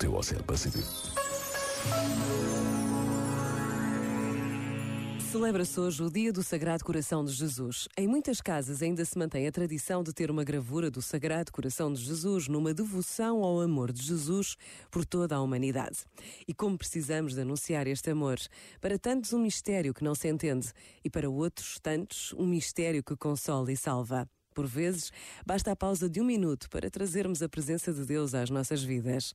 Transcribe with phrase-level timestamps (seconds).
[0.00, 0.88] teu Oceano Pacífico.
[5.30, 7.86] Celebra-se hoje o Dia do Sagrado Coração de Jesus.
[7.98, 11.92] Em muitas casas ainda se mantém a tradição de ter uma gravura do Sagrado Coração
[11.92, 14.56] de Jesus numa devoção ao amor de Jesus
[14.90, 15.98] por toda a humanidade.
[16.48, 18.38] E como precisamos de anunciar este amor,
[18.80, 20.72] para tantos um mistério que não se entende
[21.04, 24.26] e para outros tantos um mistério que consola e salva.
[24.54, 25.12] Por vezes,
[25.46, 29.34] basta a pausa de um minuto para trazermos a presença de Deus às nossas vidas.